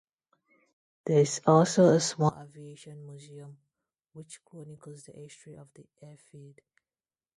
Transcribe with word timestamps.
There 1.05 1.19
is 1.19 1.41
also 1.45 1.83
a 1.89 1.99
small 1.99 2.33
aviation 2.41 3.05
museum 3.05 3.59
which 4.13 4.43
chronicles 4.43 5.03
the 5.03 5.11
history 5.11 5.53
of 5.55 5.71
the 5.75 5.85
airfield. 6.01 6.57